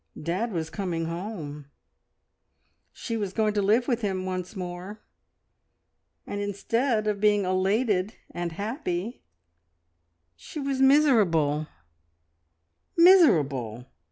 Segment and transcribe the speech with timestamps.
[0.19, 1.67] Dad was coming home,
[2.91, 5.03] she was going to live with him once more,
[6.25, 7.87] and instead of being happy
[8.31, 9.21] and elated
[10.35, 11.67] she was miserable
[12.97, 13.85] miserable!